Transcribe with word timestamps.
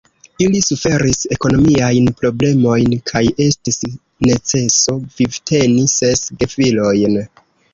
Ili 0.43 0.59
suferis 0.67 1.19
ekonomiajn 1.35 2.07
problemojn, 2.21 2.95
kaj 3.11 3.23
estis 3.47 3.79
neceso 4.29 4.97
vivteni 5.21 5.85
ses 6.01 6.25
gefilojn. 6.41 7.23